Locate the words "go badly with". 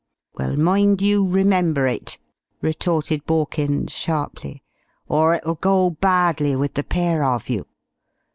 5.53-6.73